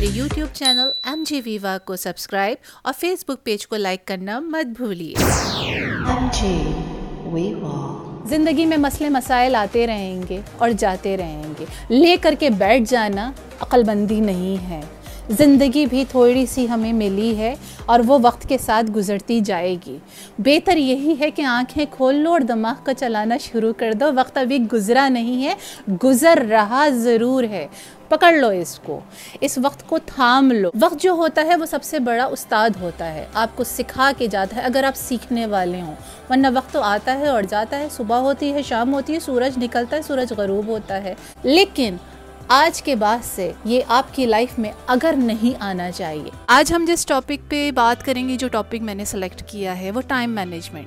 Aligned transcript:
میرے 0.00 0.10
YouTube 0.14 0.54
channel 0.54 0.90
M 1.04 1.24
G 1.26 1.40
ویوا 1.44 1.78
کو 1.78 1.96
subscribe 1.96 2.56
اور 2.82 2.92
فیس 2.98 3.24
بک 3.28 3.44
پیج 3.44 3.66
کو 3.66 3.76
لائک 3.76 4.04
کرنا 4.04 4.38
مت 4.40 4.66
بھولیے۔ 4.66 5.14
زندگی 8.26 8.66
میں 8.66 8.76
مسئلے 8.76 9.08
مسائل 9.08 9.54
آتے 9.54 9.86
رہیں 9.86 10.22
گے 10.28 10.40
اور 10.58 10.70
جاتے 10.78 11.16
رہیں 11.16 11.52
گے۔ 11.58 11.64
لے 11.90 12.16
کر 12.16 12.34
کے 12.38 12.50
بیٹھ 12.50 12.90
جانا 12.90 13.32
عقل 13.60 13.82
بندی 13.82 14.20
نہیں 14.20 14.68
ہے۔ 14.68 14.80
زندگی 15.28 15.86
بھی 15.86 16.04
تھوڑی 16.10 16.46
سی 16.46 16.68
ہمیں 16.68 16.92
ملی 16.92 17.36
ہے 17.38 17.54
اور 17.86 18.00
وہ 18.06 18.18
وقت 18.22 18.48
کے 18.48 18.58
ساتھ 18.58 18.90
گزرتی 18.90 19.40
جائے 19.40 19.76
گی۔ 19.86 19.98
بہتر 20.38 20.76
یہی 20.76 21.14
ہے 21.20 21.30
کہ 21.30 21.42
آنکھیں 21.42 21.86
کھول 21.90 22.14
لو 22.14 22.32
اور 22.32 22.40
دماغ 22.40 22.74
کا 22.84 22.94
چلانا 22.94 23.36
شروع 23.36 23.72
کر 23.76 23.92
دو۔ 23.92 24.06
وقت 24.16 24.38
ابھی 24.38 24.58
گزرا 24.72 25.08
نہیں 25.08 25.44
ہے، 25.44 25.54
گزر 26.04 26.46
رہا 26.50 26.88
ضرور 26.88 27.44
ہے۔ 27.44 27.66
پکڑ 28.08 28.32
لو 28.32 28.48
اس 28.48 28.80
کو۔ 28.84 29.00
اس 29.40 29.58
وقت 29.62 29.88
کو 29.88 29.98
تھام 30.06 30.52
لو۔ 30.52 30.70
وقت 30.80 31.02
جو 31.02 31.10
ہوتا 31.12 31.42
ہے 31.46 31.56
وہ 31.56 31.66
سب 31.66 31.82
سے 31.82 31.98
بڑا 31.98 32.24
استاد 32.24 32.70
ہوتا 32.80 33.14
ہے۔ 33.14 33.26
آپ 33.34 33.56
کو 33.56 33.64
سکھا 33.64 34.12
کے 34.18 34.26
جاتا 34.26 34.56
ہے 34.56 34.60
اگر 34.60 34.84
آپ 34.84 34.96
سیکھنے 34.96 35.46
والے 35.46 35.80
ہوں۔ 35.80 35.94
ورنہ 36.30 36.46
وقت 36.54 36.72
تو 36.72 36.80
آتا 36.80 37.18
ہے 37.18 37.28
اور 37.28 37.42
جاتا 37.42 37.78
ہے۔ 37.78 37.86
صبح 37.90 38.16
ہوتی 38.16 38.52
ہے، 38.52 38.62
شام 38.62 38.94
ہوتی 38.94 39.14
ہے، 39.14 39.20
سورج 39.20 39.64
نکلتا 39.64 39.96
ہے، 39.96 40.02
سورج 40.02 40.32
غروب 40.36 40.66
ہوتا 40.66 41.02
ہے۔ 41.02 41.14
لیکن 41.42 41.96
آج 42.52 42.82
کے 42.82 42.94
بعد 42.94 43.18
سے 43.22 43.52
یہ 43.64 43.80
آپ 43.88 44.14
کی 44.14 44.26
لائف 44.26 44.58
میں 44.58 44.72
اگر 44.86 45.14
نہیں 45.16 45.62
آنا 45.62 45.90
چاہیے۔ 45.90 46.30
آج 46.46 46.72
ہم 46.72 46.84
جس 46.88 47.06
ٹاپک 47.06 47.50
پہ 47.50 47.70
بات 47.70 48.06
کریں 48.06 48.28
گے، 48.28 48.36
جو 48.36 48.48
ٹاپک 48.48 48.74
میں 48.80 48.94
نے 48.94 49.04
سلیکٹ 49.04 49.42
کیا 49.46 49.80
ہے، 49.80 49.90
وہ 49.90 50.00
ٹائم 50.08 50.30
مینجمنٹ 50.34 50.86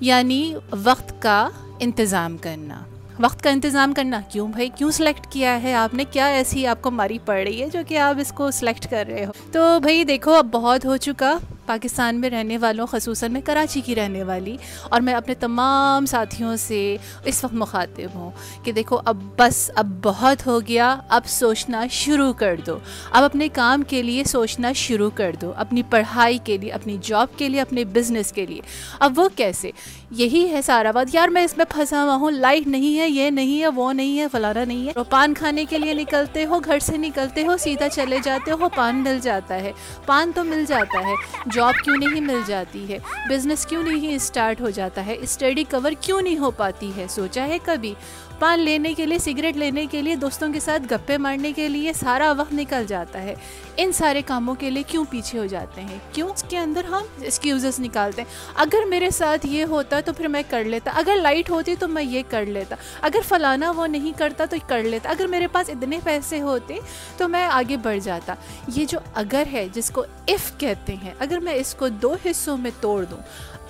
یعنی 0.00 0.54
وقت 0.84 1.22
کا 1.22 1.48
انتظام 1.80 2.36
کرنا۔ 2.36 2.80
وقت 3.20 3.42
کا 3.42 3.50
انتظام 3.50 3.92
کرنا 3.92 4.20
کیوں 4.32 4.48
بھائی؟ 4.48 4.68
کیوں 4.68 4.90
سلیکٹ 4.90 5.26
کیا 5.30 5.62
ہے 5.62 5.74
آپ 5.74 5.94
نے؟ 5.94 6.04
کیا 6.04 6.26
ایسی 6.26 6.66
آپ 6.66 6.82
کو 6.82 6.90
ماری 6.90 7.18
پڑ 7.24 7.38
رہی 7.44 7.62
ہے 7.62 7.68
جو 7.68 7.80
کہ 7.88 7.98
آپ 7.98 8.14
اس 8.20 8.32
کو 8.32 8.50
سلیکٹ 8.50 8.90
کر 8.90 9.04
رہے 9.08 9.24
ہو؟ 9.24 9.30
تو 9.52 9.80
بھائی 9.80 10.04
دیکھو، 10.04 10.32
اب 10.32 10.46
بہت 10.52 10.84
ہو 10.84 10.96
چکا۔ 10.96 11.38
پاکستان 11.68 12.20
میں 12.20 12.30
رہنے 12.30 12.58
والوں، 12.58 12.86
خصوصاً 12.86 13.32
میں 13.32 13.40
کراچی 13.44 13.80
کی 13.80 13.94
رہنے 13.94 14.22
والی، 14.22 14.56
اور 14.82 15.00
میں 15.00 15.14
اپنے 15.14 15.34
تمام 15.34 16.06
ساتھیوں 16.06 16.56
سے 16.56 16.96
اس 17.24 17.44
وقت 17.44 17.54
مخاطب 17.54 18.14
ہوں 18.14 18.30
کہ 18.64 18.72
دیکھو، 18.72 18.98
اب 19.04 19.16
بس، 19.38 19.70
اب 19.74 19.86
بہت 20.02 20.46
ہو 20.46 20.60
گیا، 20.60 20.96
اب 21.08 21.26
سوچنا 21.26 21.86
شروع 21.90 22.32
کر 22.32 22.56
دو۔ 22.66 22.78
اب 23.10 23.24
اپنے 23.24 23.48
کام 23.48 23.82
کے 23.82 24.02
لیے 24.02 24.24
سوچنا 24.24 24.72
شروع 24.72 25.10
کر 25.14 25.32
دو، 25.40 25.52
اپنی 25.56 25.82
پڑھائی 25.82 26.38
کے 26.44 26.56
لیے، 26.56 26.70
اپنی 26.70 26.96
جاب 27.02 27.28
کے 27.36 27.48
لیے، 27.48 27.60
اپنے 27.60 27.84
بزنس 27.84 28.32
کے 28.32 28.46
لیے۔ 28.46 28.60
اب 28.98 29.12
وہ 29.18 29.28
کیسے؟ 29.36 29.70
یہی 30.10 30.50
ہے 30.50 30.62
سارا 30.62 30.90
بات 30.90 31.14
یار، 31.14 31.28
میں 31.28 31.44
اس 31.44 31.56
میں 31.56 31.64
پھنسا 31.68 32.04
ہوا 32.04 32.14
ہوں، 32.14 32.30
لائٹ 32.30 32.66
نہیں 32.66 33.00
ہے، 33.00 33.10
یہ 33.10 33.30
نہیں 33.30 33.62
ہے، 33.62 33.68
وہ 33.68 33.92
نہیں 33.92 34.20
ہے، 34.20 34.26
فلانا 34.32 34.64
نہیں 34.64 34.88
ہے۔ 34.88 34.92
پان 35.10 35.34
کھانے 35.34 35.64
کے 35.64 35.78
لیے 35.78 35.94
نکلتے 35.94 36.44
ہو، 36.44 36.58
گھر 36.58 36.78
سے 36.78 36.96
نکلتے 36.96 37.46
ہو، 37.46 37.56
سیدھا 37.56 37.88
چلے 37.88 38.18
جاتے 38.24 38.50
ہو، 38.50 38.68
پان 38.68 38.96
مل 38.96 39.18
جاتا 39.22 39.54
ہے۔ 39.54 39.72
پان 40.06 40.30
تو 40.34 40.44
مل 40.44 40.64
جاتا 40.68 40.98
ہے۔ 40.98 41.14
جو 41.46 41.57
جاب 41.58 41.74
کیوں 41.84 41.96
نہیں 41.96 42.20
مل 42.20 42.40
جاتی 42.46 42.92
ہے؟ 42.92 42.98
بزنس 43.28 43.66
کیوں 43.66 43.82
نہیں 43.82 44.14
اسٹارٹ 44.14 44.60
ہو 44.60 44.70
جاتا 44.70 45.06
ہے؟ 45.06 45.16
اسٹڈی 45.20 45.64
کور 45.64 45.92
کیوں 46.00 46.20
نہیں 46.20 46.38
ہو 46.38 46.50
پاتی 46.50 46.90
ہے؟ 46.96 47.06
سوچا 47.10 47.46
ہے 47.46 47.58
کبھی؟ 47.64 47.94
پان 48.38 48.60
لینے 48.60 48.94
کے 48.94 49.06
لیے، 49.06 49.18
سگریٹ 49.18 49.56
لینے 49.56 49.86
کے 49.86 50.02
لیے، 50.02 50.16
دوستوں 50.16 50.52
کے 50.52 50.60
ساتھ 50.60 50.82
گپے 50.90 51.18
مارنے 51.18 51.52
کے 51.52 51.68
لیے 51.68 51.92
سارا 51.92 52.32
وقت 52.36 52.54
نکل 52.54 52.86
جاتا 52.86 53.22
ہے۔ 53.22 53.34
ان 53.76 53.92
سارے 53.92 54.22
کاموں 54.26 54.54
کے 54.54 54.70
لیے 54.70 54.82
کیوں 54.82 55.04
پیچھے 55.10 55.38
ہو 55.38 55.46
جاتے 55.46 55.80
ہیں؟ 55.80 55.98
کیوں 56.12 56.28
اس 56.28 56.44
کے 56.48 56.58
اندر 56.58 56.84
ہم 56.84 57.02
ایکسکیوزز 57.20 57.80
نکالتے 57.80 58.22
ہیں؟ 58.22 58.52
اگر 58.54 58.86
میرے 58.88 59.10
ساتھ 59.10 59.46
یہ 59.46 59.64
ہوتا 59.64 60.00
تو 60.00 60.12
پھر 60.12 60.28
میں 60.28 60.42
کر 60.50 60.64
لیتا۔ 60.64 60.90
اگر 60.94 61.16
لائٹ 61.16 61.50
ہوتی 61.50 61.74
تو 61.74 61.88
میں 61.88 62.02
یہ 62.02 62.22
کر 62.28 62.46
لیتا۔ 62.46 62.76
اگر 63.00 63.20
فلانا 63.28 63.70
وہ 63.70 63.86
نہیں 63.86 64.18
کرتا 64.18 64.44
تو 64.44 64.56
کر 64.66 64.82
لیتا۔ 64.82 65.10
اگر 65.10 65.26
میرے 65.26 65.46
پاس 65.46 65.68
اتنے 65.68 65.98
پیسے 66.04 66.40
ہوتے 66.40 66.76
تو 67.16 67.28
میں 67.28 67.46
آگے 67.46 67.76
بڑھ 67.76 67.98
جاتا۔ 67.98 68.34
یہ 68.74 68.84
جو 68.84 68.98
اگر 69.14 69.42
ہے 69.52 69.68
جس 69.72 69.90
کو 69.90 70.04
ایف 70.26 70.52
کہتے 70.58 70.94
ہیں، 70.94 71.14
اگر 71.18 71.38
میں 71.38 71.52
اس 71.52 71.74
کو 71.74 71.88
دو 71.88 72.16
حصوں 72.24 72.56
میں 72.56 72.70
توڑ 72.80 73.04
دوں۔ 73.04 73.18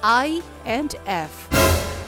آئی 0.02 0.40
اینڈ 0.64 0.94
ایف 1.06 1.58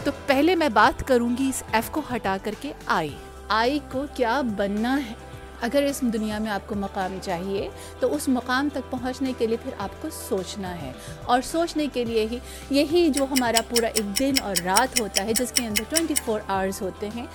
تو 0.05 0.11
پہلے 0.27 0.55
میں 0.55 0.69
بات 0.69 1.09
کروں 1.09 1.29
گی 1.39 1.49
اس 1.49 1.63
ایف 1.73 1.91
کو 1.91 2.01
ہٹا 2.15 2.37
کر 2.43 2.55
کے 2.61 2.73
آئی 2.87 3.15
آئی 3.49 3.79
کو 3.93 4.05
کیا 4.15 4.41
بننا 4.41 4.99
ہے؟ 5.07 5.13
اگر 5.61 5.83
اس 5.83 6.01
دنیا 6.01 6.39
میں 6.39 6.51
آپ 6.51 6.61
کو 6.67 6.75
مقام 6.75 7.19
چاہیے، 7.23 7.69
تو 8.01 8.15
اس 8.15 8.29
مقام 8.29 8.69
تک 8.73 8.91
پہنچنے 8.91 9.33
کے 9.39 9.47
لیے 9.47 9.57
پھر 9.63 9.73
آپ 9.79 10.03
کو 10.03 10.09
سوچنا 10.29 10.83
ہے۔ 10.83 10.93
اور 11.25 11.41
سوچنے 11.43 11.87
کے 11.93 12.05
لیے 12.05 12.27
ہی 12.31 12.39
یہی 12.71 13.09
جو 13.09 13.25
ہمارا 13.31 13.61
پورا 13.69 13.87
ایک 13.87 14.19
دن 14.19 14.33
اور 14.43 14.57
رات 14.65 15.01
ہوتا 15.01 15.25
ہے، 15.25 15.33
جس 15.33 15.53
کے 15.53 15.67
اندر 15.67 15.83
ٹوئنٹی 15.89 16.15
فور 16.25 16.41
آورز 16.49 16.83
ہوتے 16.83 17.09
ہیں، 17.17 17.27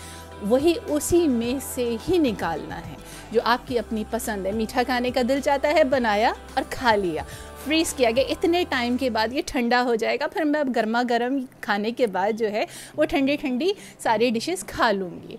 وہی 0.42 0.74
اسی 0.88 1.28
میں 1.28 1.60
سے 1.74 1.96
ہی 2.10 2.18
نکالنا 2.18 2.86
ہے۔ 2.86 2.96
جو 3.32 3.42
آپ 3.44 3.68
کی 3.68 3.80
اپنی 3.80 4.04
پسند 4.10 4.46
ہے، 4.46 4.52
میٹھا 4.52 4.84
کھانے 4.84 5.12
کا 5.12 5.22
دل 5.30 5.40
چاہتا 5.44 5.68
ہے، 5.68 5.84
بنایا 5.84 6.34
اور 6.54 6.64
کھا 6.70 6.96
لیا۔ 6.96 7.24
فریز 7.64 7.94
کیا 7.94 8.10
گیا، 8.16 8.24
اتنے 8.30 8.64
ٹائم 8.70 8.98
کے 8.98 9.10
بعد 9.10 9.34
یہ 9.34 9.42
ٹھنڈا 9.46 9.84
ہو 9.84 9.96
جائے 9.96 10.18
گا۔ 10.20 10.28
پھر 10.28 10.44
میں 10.44 10.60
اب 10.60 10.70
گرما 10.76 11.04
گرم 11.10 11.38
کھانے 11.62 11.92
کے 11.92 12.08
بعد 12.08 12.32
جو 12.32 12.52
ہے، 12.52 12.66
وہ 12.98 13.06
ٹھنڈی 13.06 13.36
ٹھنڈی 13.36 13.74
ساری 14.00 14.30
ڈشز 14.30 14.64
کھا 14.64 14.92
لوں 14.92 15.10
گی۔ 15.24 15.38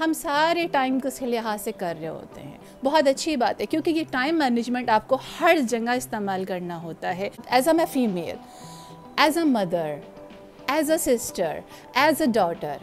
ہم 0.00 0.12
سارے 0.12 0.66
ٹائم 0.72 1.00
کو 1.00 1.08
اس 1.08 1.18
کے 1.18 1.26
لحاظ 1.26 1.60
سے 1.62 1.72
کر 1.72 1.94
رہے 2.00 2.08
ہوتے 2.08 2.40
ہیں۔ 2.40 2.58
بہت 2.84 3.08
اچھی 3.08 3.36
بات 3.36 3.60
ہے، 3.60 3.66
کیونکہ 3.66 3.90
یہ 3.90 4.02
ٹائم 4.10 4.38
مینجمنٹ 4.38 4.88
آپ 4.88 5.08
کو 5.08 5.18
ہر 5.40 5.56
جگہ 5.68 5.90
استعمال 5.90 6.44
کرنا 6.44 6.82
ہوتا 6.82 7.16
ہے۔ 7.16 7.28
ایز 7.46 7.68
اے 7.68 7.74
میں 7.74 7.86
female 7.92 8.36
as 9.16 9.38
a 9.38 9.44
mother 9.44 9.94
as 10.68 10.90
a 10.90 10.98
sister 10.98 11.58
as 11.94 12.20
a 12.20 12.26
daughter 12.26 12.76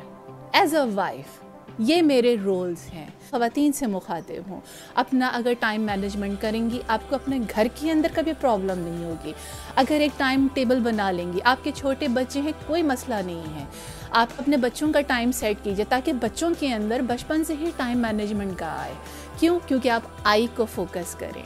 as 0.53 0.75
a 0.75 0.81
wife 0.94 1.47
یہ 1.77 2.01
میرے 2.01 2.35
رولز 2.43 2.93
ہیں۔ 2.93 3.05
خواتین 3.29 3.71
سے 3.71 3.88
مخاطب 3.88 4.49
ہوں۔ 4.49 4.61
اپنا 4.95 5.27
اگر 5.27 5.53
ٹائم 5.59 5.81
مینجمنٹ 5.81 6.41
کریں 6.41 6.69
گی، 6.69 6.81
آپ 6.88 6.99
کو 7.09 7.15
اپنے 7.15 7.39
گھر 7.55 7.67
کے 7.75 7.91
اندر 7.91 8.07
کبھی 8.15 8.31
پرابلم 8.41 8.79
نہیں 8.79 9.05
ہوگی۔ 9.05 9.33
اگر 9.75 9.99
ایک 9.99 10.11
ٹائم 10.17 10.47
ٹیبل 10.53 10.79
بنا 10.79 11.11
لیں 11.11 11.33
گی، 11.33 11.39
آپ 11.43 11.63
کے 11.63 11.71
چھوٹے 11.75 12.07
بچے 12.07 12.41
ہیں، 12.41 12.51
کوئی 12.67 12.83
مسئلہ 12.83 13.16
نہیں 13.25 13.59
ہے۔ 13.59 13.66
آپ 14.11 14.27
اپنے 14.37 14.57
بچوں 14.57 14.93
کا 14.93 15.01
ٹائم 15.01 15.31
سیٹ 15.31 15.57
کیجیے 15.63 15.85
تاکہ 15.89 16.13
بچوں 16.13 16.49
کے 16.59 16.73
اندر 16.73 16.99
بچپن 16.99 17.43
سے 17.43 17.53
ہی 17.53 17.71
ٹائم 17.77 18.05
مینجمنٹ 18.11 18.57
کا 18.57 18.75
آئے۔ 18.79 18.93
کیوں؟ 19.39 19.59
کیونکہ 19.67 19.89
آپ 19.89 20.01
آئی 20.23 20.47
کو 20.55 20.66
فوکس 20.66 21.16
کریں۔ 21.16 21.43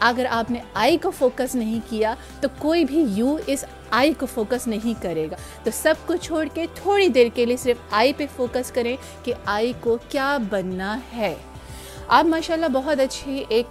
اگر 0.00 0.26
آپ 0.30 0.50
نے 0.50 0.58
آئی 0.74 0.98
کو 0.98 1.10
فوکس 1.10 1.54
نہیں 1.54 1.80
کیا 1.90 2.14
تو 2.40 2.48
کوئی 2.58 2.84
بھی 2.84 3.04
یو 3.14 3.36
اس 3.46 3.64
آئی 3.90 4.12
کو 4.12 4.26
فوکس 4.26 4.66
نہیں 4.66 5.02
کرے 5.02 5.26
گا۔ 5.30 5.36
تو 5.64 5.70
سب 5.74 5.94
کو 6.06 6.16
چھوڑ 6.16 6.46
کے 6.54 6.66
تھوڑی 6.74 7.08
دیر 7.08 7.26
کے 7.34 7.46
لیے 7.46 7.56
صرف 7.56 7.76
آئی 7.90 8.12
پہ 8.16 8.26
فوکس 8.36 8.70
کریں 8.70 8.96
کہ 9.22 9.32
آئی 9.44 9.72
کو 9.80 9.98
کیا 10.08 10.38
بننا 10.50 10.98
ہے۔ 11.16 11.34
آپ 12.08 12.24
ماشاءاللہ 12.24 12.66
بہت 12.66 13.00
اچھی 13.00 13.44
ایک 13.48 13.66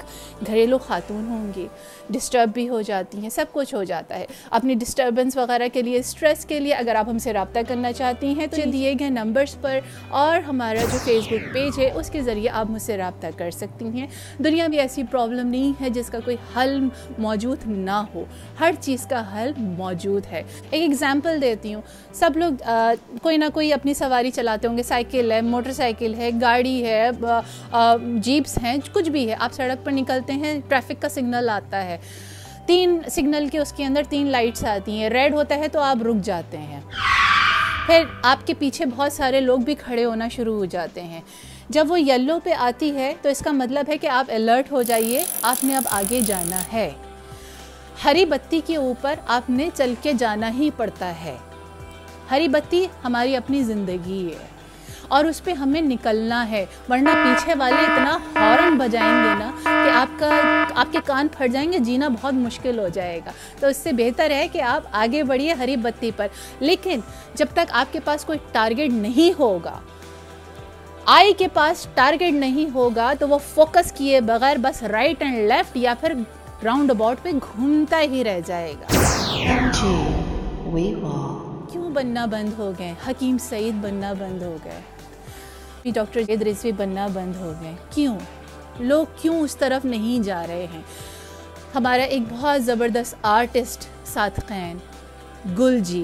گھریلو 0.48 0.78
خاتون 0.78 1.25
ہوں 1.30 1.52
گی۔ 1.56 1.68
ڈسٹرب 2.09 2.50
بھی 2.53 2.70
ہو 2.70 2.81
جاتی 2.81 3.18
ہیں 3.18 3.30
سب 3.30 3.46
کچھ 3.52 3.75
ہو 3.75 3.84
جاتا 3.84 4.20
ہے۔ 4.20 4.25
اپنی 4.52 4.74
ڈسٹربنس 4.74 5.38
وغیرہ 5.38 5.68
کے 5.74 5.81
لیے 5.81 6.00
اسٹریس 6.00 6.46
کے 6.46 6.59
لیے 6.59 6.74
اگر 6.74 6.96
آپ 6.96 7.09
ہم 7.09 7.18
سے 7.18 7.34
رابطہ 7.34 7.59
کرنا 7.68 7.92
چاہتی 7.92 8.28
ہیں 8.28 8.48
تو 8.48 8.56
جی۔ 8.56 8.72
دیے 8.72 8.94
گئے 9.00 9.09
نمبرس 9.09 9.62
پر 9.62 9.80
اور 10.09 10.38
ہمارا 10.38 10.80
جو 10.92 10.98
فیس 11.03 11.28
بک 11.28 11.53
پیج 11.53 11.80
ہے 11.80 11.92
اس 11.92 12.09
کے 12.09 12.22
ذریعے 12.22 12.50
آپ 12.50 12.70
مجھ 12.70 12.81
سے 12.81 12.98
رابطہ 12.98 13.28
کر 13.38 13.52
سکتی 13.52 13.86
ہیں۔ 13.86 14.08
دنیا 14.44 14.68
میں 14.68 14.78
ایسی 14.78 15.04
پرابلم 15.12 15.48
نہیں 15.48 15.84
ہے 15.84 15.90
جس 15.90 16.09
کا 16.09 16.19
کوئی 16.25 16.38
حل 16.56 16.80
موجود 17.18 17.58
نہ 17.66 18.04
ہو۔ 18.16 18.24
ہر 18.59 18.72
چیز 18.80 19.06
کا 19.06 19.24
حل 19.36 19.52
موجود 19.58 20.25
ہے۔ 20.31 20.44
ایک 20.69 20.90
اگزامپل 20.90 21.42
دیتی 21.42 21.74
ہوں۔ 21.74 21.81
سب 22.14 22.31
لوگ 22.36 22.64
آ, 22.66 22.94
کوئی 23.22 23.38
نہ 23.38 23.46
کوئی 23.54 23.74
اپنی 23.74 23.94
سواری 23.94 24.31
چلاتے 24.31 24.68
ہوں 24.68 24.78
گے۔ 24.78 24.84
سائیکل 24.84 25.31
ہے 25.31 25.42
موٹر 25.42 25.72
سائیکل 25.72 26.14
ہے 26.14 26.30
گاڑی 26.42 26.86
ہے 26.86 27.09
آ, 27.24 27.40
آ, 27.72 27.96
جیپس 28.28 28.58
ہیں، 28.64 28.78
کچھ 28.94 29.10
بھی 29.10 29.30
ہے۔ 29.30 29.36
آپ 29.40 29.54
سڑک 29.54 29.86
پر 29.86 29.92
نکلتے 29.92 30.34
ہیں، 30.34 30.60
ٹریفک 30.68 31.02
کا 31.02 31.10
سگنل 31.10 31.50
آتا 31.54 31.86
ہے۔ 31.86 31.98
تین 32.66 33.00
سگنل 33.12 33.48
کے 33.52 33.60
اس 33.60 33.74
کے 33.74 33.86
اندر 33.86 34.02
تین 34.10 34.28
لائٹس 34.28 34.66
آتی 34.66 35.02
ہیں۔ 35.02 35.10
ریڈ 35.10 35.34
ہوتا 35.34 35.56
ہے 35.56 35.68
تو 35.68 35.80
آپ 35.80 35.98
رک 36.04 36.24
جاتے 36.24 36.58
ہیں۔ 36.58 36.82
پھر 37.86 38.04
آپ 38.24 38.48
کے 38.48 38.54
پیچھے 38.54 38.86
بہت 38.86 39.14
سارے 39.14 39.42
لوگ 39.42 39.60
بھی 39.60 39.76
کھڑے 39.76 40.06
ہونا 40.06 40.28
شروع 40.28 40.56
ہو 40.56 40.66
جاتے 40.66 41.04
ہیں۔ 41.04 41.22
جب 41.70 41.86
وہ 41.90 42.02
یلو 42.02 42.40
پہ 42.44 42.50
آتی 42.54 42.96
ہے 42.96 43.14
تو 43.22 43.30
اس 43.30 43.40
کا 43.40 43.52
مطلب 43.52 43.86
ہے 43.90 43.98
کہ 43.98 44.08
آپ 44.08 44.26
الرٹ 44.30 44.72
ہو 44.72 44.82
جائیے، 44.82 45.24
آپ 45.42 45.63
نے 45.63 45.75
اب 45.75 45.84
آگے 45.90 46.22
جانا 46.22 46.62
ہے۔ 46.74 46.92
ہری 48.06 48.25
بتی 48.25 48.62
کے 48.66 48.75
اوپر 48.75 49.13
آپ 49.28 49.50
نے 49.50 49.69
چل 49.74 49.94
کے 50.01 50.13
جانا 50.13 50.54
ہی 50.54 50.69
پڑتا 50.78 51.24
ہے۔ 51.24 51.38
ہری 52.31 52.48
بتی 52.48 52.88
ہماری 53.04 53.36
اپنی 53.36 53.63
زندگی 53.63 54.30
ہے۔ 54.31 54.56
اور 55.07 55.25
اس 55.25 55.44
پہ 55.44 55.54
ہمیں 55.54 55.81
نکلنا 55.81 56.50
ہے۔ 56.50 56.65
ورنہ 56.89 57.09
پیچھے 57.09 57.54
والے 57.57 57.81
اتنا 57.81 58.18
ہارن 58.36 58.77
بجائیں 58.77 59.24
گے 59.24 59.44
نا 59.44 59.51
کہ 59.63 59.89
آپ 59.89 60.19
کا 60.19 60.30
آپ 60.75 60.88
کے 60.92 61.00
کان 61.06 61.27
پھٹ 61.38 61.51
جائیں 61.51 61.74
گے 61.74 61.80
جینا 61.80 62.07
بہت 62.07 62.33
مشکل 62.33 62.80
ہو 62.80 62.88
جائے 62.88 63.19
گا۔ 63.25 63.31
تو 63.59 63.68
اس 63.68 63.77
سے 63.77 63.92
بہتر 63.92 64.31
ہے 64.31 64.48
کہ 64.48 64.62
آپ 64.62 64.83
آگے 64.92 65.24
بڑھیے 65.24 65.54
ہری 65.54 65.75
بتی 65.75 66.12
پر۔ 66.15 66.27
لیکن 66.59 67.00
جب 67.33 67.45
تک 67.54 67.71
آپ 67.71 67.94
کے 67.94 68.00
پاس 68.00 68.25
کوئی 68.25 68.39
ٹارگٹ 68.51 68.94
نہیں 68.94 69.39
ہوگا 69.39 69.80
آئی 71.06 71.33
کے 71.33 71.48
پاس 71.48 71.88
ٹارگٹ 71.94 72.33
نہیں 72.33 72.75
ہوگا 72.75 73.13
تو 73.19 73.30
وہ 73.30 73.38
فوکس 73.53 73.92
کیے 73.92 74.21
بغیر 74.21 74.57
بس 74.57 74.83
رائٹ 74.83 75.21
اینڈ 75.21 75.38
لیفٹ 75.38 75.77
یا 75.77 75.94
پھر 76.00 76.13
راؤنڈ 76.63 76.92
اباؤٹ 76.92 77.18
پہ 77.21 77.31
گھومتا 77.31 78.01
ہی 78.01 78.24
رہ 78.24 78.39
جائے 78.45 78.74
گا۔ 78.74 78.86
کیوں 81.71 81.89
بننا 81.89 82.25
بند 82.25 82.60
ہو 82.60 82.71
گئے؟ 82.80 82.94
حکیم 83.07 83.38
سعید 83.38 83.74
بننا 83.74 84.13
بند 84.13 84.42
ہو 84.42 84.57
گئے۔ 84.65 84.80
کہ 85.88 85.92
ڈاکٹر 85.94 86.19
جی 86.19 86.25
زید 86.25 86.42
رضوی 86.42 86.72
بننا 86.72 87.07
بند 87.13 87.36
ہو 87.36 87.54
گئے۔ 87.62 87.74
کیوں؟ 87.89 88.18
لوگ 88.80 89.06
کیوں 89.22 89.39
اس 89.39 89.57
طرف 89.57 89.86
نہیں 89.86 90.24
جا 90.24 90.48
رہے 90.48 90.68
ہیں؟ 90.74 90.81
ہمارا 91.75 92.04
ایک 92.04 92.22
بہت 92.30 92.63
زبردست 92.63 93.16
آرٹسٹ 93.22 93.86
ساتھ 94.06 94.39
قین 94.48 94.78
گل 95.57 95.80
جی 95.80 96.04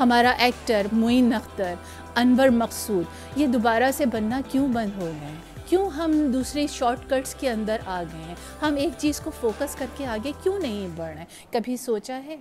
ہمارا 0.00 0.30
ایکٹر 0.30 0.86
معین 0.92 1.34
اختر، 1.34 1.74
انور 2.14 2.48
مقصود، 2.48 3.04
یہ 3.36 3.46
دوبارہ 3.46 3.90
سے 3.96 4.06
بننا 4.06 4.40
کیوں 4.50 4.68
بند 4.68 5.02
ہو 5.02 5.10
گئے؟ 5.20 5.34
کیوں 5.68 5.90
ہم 5.90 6.30
دوسرے 6.32 6.66
شارٹ 6.66 7.10
کٹس 7.10 7.34
کے 7.34 7.50
اندر 7.50 7.76
آ 7.86 8.02
گئے 8.12 8.22
ہیں؟ 8.22 8.34
ہم 8.62 8.76
ایک 8.76 8.90
چیز 8.98 9.20
کو 9.20 9.30
فوکس 9.40 9.74
کر 9.74 9.86
کے 9.96 10.06
آگے 10.06 10.32
کیوں 10.42 10.58
نہیں 10.58 10.88
بڑھ 10.96 11.08
رہے 11.08 11.18
ہیں؟ 11.18 11.52
کبھی 11.52 11.76
سوچا 11.76 12.20
ہے؟ 12.24 12.36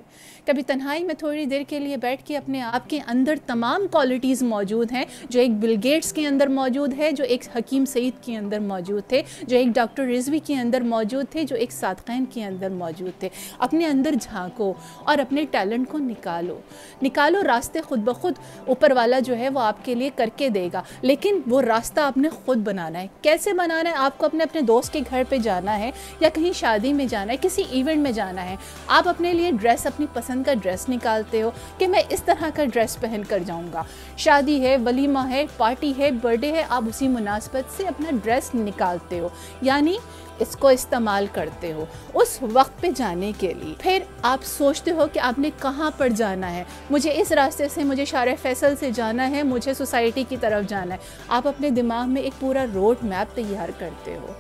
کبھی 0.46 0.64
تنہائی 0.64 1.04
میں 1.04 1.14
تھوڑی 1.14 1.46
دیر 1.46 1.62
کے 1.68 1.80
لیے 1.80 1.98
بیٹھ 1.98 2.24
کے 2.26 2.38
اپنے 2.38 2.62
آپ 2.62 2.90
کے 2.90 3.00
اندر 3.08 3.36
تمام 3.46 3.88
کوالٹیز 3.92 4.44
موجود 4.44 4.92
ہیں، 4.92 5.06
جو 5.30 5.40
ایک 5.40 5.52
بل 5.52 5.76
گیٹس 5.84 6.14
کے 6.14 6.28
اندر 6.28 6.48
موجود 6.48 6.94
ہے، 6.98 7.12
جو 7.12 7.24
ایک 7.24 7.44
حکیم 7.56 7.86
سعید 7.86 8.24
کے 8.24 8.38
اندر 8.38 8.60
موجود 8.60 9.04
تھے، 9.08 9.22
جو 9.44 9.58
ایک 9.58 9.68
ڈاکٹر 9.68 10.04
رضوی 10.04 10.40
کے 10.40 10.56
اندر 10.56 10.82
موجود 10.82 11.26
تھے، 11.30 11.44
جو 11.44 11.56
ایک 11.56 11.72
صادقین 11.72 12.26
کے 12.26 12.46
اندر 12.46 12.70
موجود 12.70 13.20
تھے۔ 13.20 13.30
اپنے 13.60 13.86
اندر 13.86 14.14
جھانکو 14.22 14.74
اور 15.04 15.18
اپنے 15.18 15.46
ٹیلنٹ 15.52 15.90
کو 15.90 15.98
نکالو۔ 15.98 16.60
نکالو 17.04 17.44
راستے 17.44 17.82
خود 17.82 18.00
بخود 18.00 18.34
اوپر 18.68 18.92
والا 18.92 19.20
جو 19.20 19.38
ہے 19.38 19.50
وہ 19.50 19.60
آپ 19.60 19.86
کے 19.86 19.96
لیے 19.96 20.10
کر 20.16 20.30
کے 20.36 20.50
دے 20.50 20.70
گا، 20.74 20.82
لیکن 21.02 21.40
وہ 21.48 21.62
راستہ 21.62 22.00
آپ 22.00 22.18
نے 22.18 22.30
خود 22.30 22.58
بنانا 22.58 23.00
ہے۔ 23.00 23.08
کیسے 23.22 23.54
بنانا 23.54 23.90
ہے؟ 23.90 23.96
آپ 23.96 24.18
کو 24.18 24.26
اپنے 24.26 24.44
اپنے 24.44 24.62
دوست 24.62 24.94
کے 24.94 25.00
گھر 25.10 25.24
پہ 25.30 25.38
جانا 25.38 25.80
ہے 25.80 25.92
یا 26.20 26.30
کہیں 26.30 26.54
شادی 26.54 26.94
میں 26.94 27.06
جانا 27.06 27.34
ہے، 27.34 27.38
کسی 27.42 27.64
ایونٹ 27.70 27.98
میں 27.98 28.12
جانا 28.12 28.46
ہے، 28.46 28.56
آپ 28.88 29.08
اپنے 29.08 29.34
لیے 29.34 29.52
ڈریس 29.52 29.86
اپنی 29.86 30.06
پسند 30.14 30.44
کا 30.44 30.54
ڈریس 30.54 30.90
نکالتے 30.90 31.42
ہو 31.42 31.52
کہ 31.78 31.88
میں 31.88 32.02
اس 32.10 32.24
طرح 32.24 32.50
کا 32.56 32.66
ڈریس 32.66 33.00
پہن 33.02 33.22
کر 33.30 33.40
جاؤں 33.40 33.68
گا۔ 33.74 33.84
شادی 34.18 34.66
ہے، 34.66 34.78
ولیمہ 34.78 35.30
ہے 35.30 35.46
پارٹی 35.58 35.94
ہے 35.98 36.12
برتھڈے 36.12 36.52
ہے، 36.52 36.64
آپ 36.70 36.84
اسی 36.88 37.08
مناسبت 37.08 37.78
سے 37.78 37.88
اپنا 37.88 38.10
ڈریس 38.24 38.56
نکالتے 38.56 39.20
ہو۔ 39.20 39.30
یعنی 39.62 39.98
اس 40.40 40.56
کو 40.56 40.68
استعمال 40.68 41.26
کرتے 41.32 41.74
ہو 41.74 41.86
اس 42.14 42.38
وقت 42.42 42.82
پہ 42.82 42.88
جانے 42.96 43.32
کے 43.38 43.54
لیے۔ 43.54 43.74
پھر 43.80 44.04
آپ 44.22 44.40
سوچتے 44.44 44.92
ہو 44.92 45.06
کہ 45.14 45.20
آپ 45.20 45.40
نے 45.40 45.50
کہاں 45.62 45.92
پر 45.98 46.10
جانا 46.10 46.54
ہے؟ 46.54 46.64
مجھے 46.90 47.14
اس 47.16 47.32
راستے 47.32 47.70
سے، 47.70 47.84
مجھے 47.84 48.06
شارع 48.06 48.34
فیصل 48.42 48.76
سے 48.76 48.92
جانا 48.92 49.32
ہے، 49.32 49.44
مجھے 49.44 49.74
سوسائٹی 49.74 50.24
کی 50.30 50.38
طرف 50.42 50.70
جانا 50.70 50.96
ہے۔ 50.96 51.00
آپ 51.28 51.48
اپنے 51.48 51.70
دماغ 51.70 52.10
میں 52.10 52.22
ایک 52.22 52.34
پورا 52.40 52.66
روڈ 52.74 52.96
میپ 53.04 53.36
تیار 53.36 53.70
کرتے 53.80 54.16
ہو۔ 54.16 54.34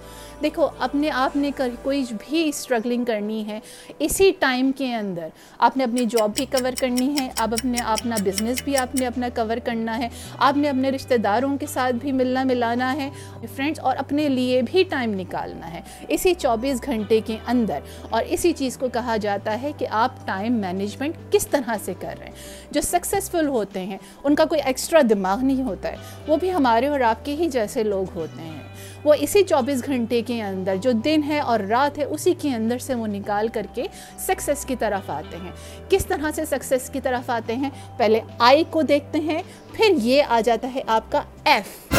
دیکھو، 0.43 0.67
اپنے 0.79 1.09
آپ 1.11 1.35
نے 1.35 1.51
کوئی 1.81 2.03
بھی 2.19 2.47
اسٹرگلنگ 2.49 3.03
کرنی 3.05 3.45
ہے 3.47 3.59
اسی 3.99 4.31
ٹائم 4.39 4.71
کے 4.71 4.93
اندر، 4.95 5.27
آپ 5.57 5.77
نے 5.77 5.83
اپنی 5.83 6.05
جاب 6.05 6.31
بھی 6.35 6.45
کور 6.45 6.71
کرنی 6.79 7.09
ہے، 7.19 7.27
آپ 7.39 7.53
اپنے 7.53 7.77
اپنا 7.85 8.15
بزنس 8.23 8.63
بھی 8.63 8.77
آپ 8.77 8.95
نے 8.95 9.05
اپنا 9.07 9.27
کور 9.35 9.57
کرنا 9.65 9.97
ہے، 9.97 10.07
آپ 10.37 10.57
نے 10.57 10.69
اپنے 10.69 10.89
رشتہ 10.89 11.17
داروں 11.17 11.57
کے 11.57 11.65
ساتھ 11.65 11.95
بھی 11.95 12.11
ملنا 12.11 12.43
ملانا 12.43 12.93
ہے 12.95 13.09
فرینڈس 13.55 13.79
اور 13.79 13.97
اپنے 13.97 14.27
لیے 14.29 14.61
بھی 14.61 14.83
ٹائم 14.83 15.13
نکالنا 15.13 15.73
ہے۔ 15.73 15.81
اسی 16.07 16.33
چوبیس 16.33 16.85
گھنٹے 16.85 17.19
کے 17.25 17.37
اندر، 17.47 17.79
اور 18.09 18.23
اسی 18.27 18.53
چیز 18.53 18.77
کو 18.77 18.89
کہا 18.89 19.17
جاتا 19.17 19.61
ہے 19.61 19.71
کہ 19.77 19.87
آپ 19.91 20.25
ٹائم 20.27 20.53
مینجمنٹ 20.53 21.15
کس 21.31 21.47
طرح 21.47 21.75
سے 21.85 21.93
کر 21.99 22.15
رہے 22.19 22.25
ہیں۔ 22.25 22.71
جو 22.71 22.81
سکسیزفل 22.81 23.47
ہوتے 23.47 23.85
ہیں، 23.85 23.97
ان 24.23 24.35
کا 24.35 24.45
کوئی 24.45 24.61
ایکسٹرا 24.61 25.01
دماغ 25.09 25.43
نہیں 25.43 25.63
ہوتا 25.63 25.89
ہے، 25.89 25.95
وہ 26.27 26.37
بھی 26.37 26.53
ہمارے 26.53 26.87
اور 26.87 26.99
آپ 27.01 27.25
کے 27.25 27.35
ہی 27.35 27.49
جیسے 27.49 27.83
لوگ 27.83 28.05
ہوتے 28.15 28.41
ہیں۔ 28.41 28.59
وہ 29.03 29.13
اسی 29.19 29.43
چوبیس 29.43 29.85
گھنٹے 29.85 30.21
کے 30.21 30.43
اندر 30.43 30.75
جو 30.75 30.91
دن 30.91 31.23
ہے 31.27 31.39
اور 31.39 31.59
رات 31.59 31.97
ہے، 31.97 32.03
اسی 32.03 32.33
کے 32.33 32.53
اندر 32.55 32.77
سے 32.77 32.95
وہ 32.95 33.07
نکال 33.07 33.47
کر 33.47 33.65
کے 33.73 33.83
سکسیس 34.19 34.65
کی 34.65 34.75
طرف 34.75 35.09
آتے 35.09 35.37
ہیں۔ 35.37 35.51
کس 35.89 36.05
طرح 36.05 36.31
سے 36.35 36.45
سکسیس 36.45 36.89
کی 36.89 37.01
طرف 37.01 37.29
آتے 37.29 37.55
ہیں؟ 37.55 37.69
پہلے 37.97 38.19
آئی 38.39 38.63
کو 38.69 38.81
دیکھتے 38.81 39.19
ہیں، 39.19 39.41
پھر 39.73 39.89
یہ 39.97 40.23
آ 40.29 40.41
جاتا 40.45 40.71
ہے 40.75 40.81
آپ 40.87 41.11
کا 41.11 41.21
ایف 41.45 41.93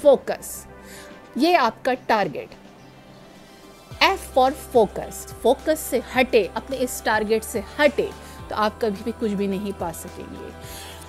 فوکس 0.00 0.66
یہ 1.36 1.56
آپ 1.56 1.84
کا 1.84 1.94
target 2.06 2.54
F 4.00 4.34
for 4.34 4.50
focus 4.72 5.26
focus 5.42 5.78
سے 5.78 6.00
ہٹے، 6.16 6.46
اپنے 6.54 6.76
اس 6.80 7.00
ٹارگیٹ 7.04 7.44
سے 7.44 7.60
ہٹے 7.78 8.06
تو 8.48 8.54
آپ 8.58 8.80
کبھی 8.80 9.02
بھی 9.04 9.12
کچھ 9.18 9.32
بھی 9.32 9.46
نہیں 9.46 9.70
پا 9.78 9.90
سکیں 9.94 10.24
گے۔ 10.30 10.48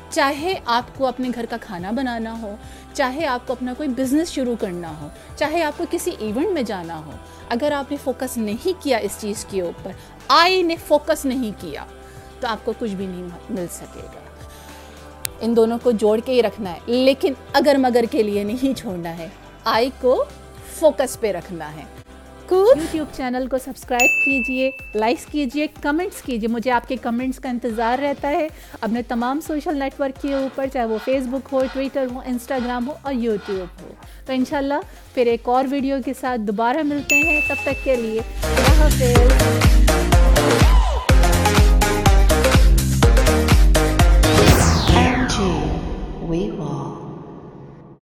چاہے 0.09 0.53
آپ 0.65 0.97
کو 0.97 1.07
اپنے 1.07 1.29
گھر 1.35 1.45
کا 1.49 1.57
کھانا 1.61 1.91
بنانا 1.91 2.41
ہو 2.41 2.55
چاہے 2.93 3.25
آپ 3.25 3.47
کو 3.47 3.53
اپنا 3.53 3.73
کوئی 3.77 3.89
بزنس 3.89 4.31
شروع 4.31 4.55
کرنا 4.59 4.93
ہو، 5.01 5.07
چاہے 5.35 5.63
آپ 5.63 5.77
کو 5.77 5.83
کسی 5.91 6.11
ایونٹ 6.19 6.47
میں 6.53 6.61
جانا 6.61 6.97
ہو، 7.05 7.11
اگر 7.49 7.71
آپ 7.71 7.91
نے 7.91 7.97
فوکس 8.03 8.37
نہیں 8.37 8.83
کیا 8.83 8.97
اس 8.97 9.11
چیز 9.19 9.45
کے 9.45 9.61
اوپر، 9.61 9.91
آئی 10.27 10.61
نے 10.61 10.75
فوکس 10.87 11.25
نہیں 11.25 11.51
کیا، 11.61 11.85
تو 12.39 12.47
آپ 12.47 12.65
کو 12.65 12.73
کچھ 12.79 12.91
بھی 12.91 13.05
نہیں 13.05 13.27
مل 13.49 13.65
سکے 13.71 14.01
گا۔ 14.03 14.19
ان 15.41 15.55
دونوں 15.55 15.77
کو 15.83 15.91
جوڑ 15.91 16.19
کے 16.25 16.31
ہی 16.31 16.43
رکھنا 16.43 16.73
ہے، 16.73 16.79
لیکن 16.85 17.33
اگر 17.53 17.75
مگر 17.79 18.03
کے 18.11 18.23
لیے 18.23 18.43
نہیں 18.43 18.77
چھوڑنا 18.77 19.17
ہے، 19.17 19.27
آئی 19.65 19.89
کو 20.01 20.23
فوکس 20.73 21.19
پہ 21.19 21.31
رکھنا 21.31 21.75
ہے۔ 21.75 21.83
کو 22.47 22.73
یوٹیوب 22.75 23.07
چینل 23.17 23.47
کو 23.47 23.57
سبسکرائب 23.57 24.25
کیجیے 24.25 24.71
لائکس 24.95 25.25
کیجیے 25.25 25.67
کمنٹس 25.81 26.21
کیجیے۔ 26.21 26.49
مجھے 26.49 26.71
آپ 26.71 26.87
کے 26.87 26.95
کمنٹس 26.95 27.39
کا 27.39 27.49
انتظار 27.49 27.99
رہتا 27.99 28.29
ہے۔ 28.29 28.47
اپنے 28.81 29.01
تمام 29.01 29.39
سوشل 29.47 29.77
نیٹ 29.79 30.01
ورک 30.01 30.21
کے 30.21 30.33
اوپر، 30.33 30.67
چاہے 30.73 30.85
وہ 30.85 30.97
فیس 31.05 31.23
بک 31.27 31.49
ہو 31.51 31.63
ٹویٹر 31.73 32.07
ہو 32.13 32.21
انسٹاگرام 32.25 32.87
ہو 32.87 32.93
اور 33.01 33.13
یوٹیوب 33.13 33.81
ہو۔ 33.81 33.93
تو 34.25 34.33
انشاءاللہ 34.33 34.73
پھر 35.13 35.25
ایک 35.25 35.49
اور 35.49 35.65
ویڈیو 35.69 35.97
کے 36.05 36.13
ساتھ 36.19 36.41
دوبارہ 36.41 36.83
ملتے 36.83 37.15
ہیں۔ 37.15 37.41
تب 37.47 37.55
تک 37.63 37.83
کے 37.83 37.95
لیے 37.95 38.21
اللہ 38.43 38.83
حافظ۔ 38.83 40.22